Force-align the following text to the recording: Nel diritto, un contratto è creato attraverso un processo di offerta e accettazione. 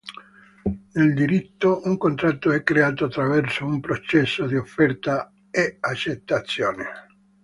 Nel 0.93 1.13
diritto, 1.13 1.81
un 1.83 1.95
contratto 1.99 2.51
è 2.51 2.63
creato 2.63 3.05
attraverso 3.05 3.65
un 3.67 3.79
processo 3.79 4.47
di 4.47 4.55
offerta 4.57 5.31
e 5.51 5.77
accettazione. 5.79 6.85